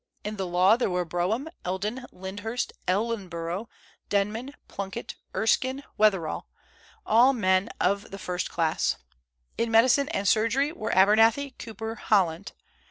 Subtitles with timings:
[0.23, 3.69] In the law there were Brougham, Eldon, Lyndhurst, Ellenborough,
[4.09, 6.47] Denman, Plunkett, Erskine, Wetherell,
[7.05, 8.95] all men of the first class.
[9.59, 12.53] In medicine and surgery were Abernethy, Cooper, Holland.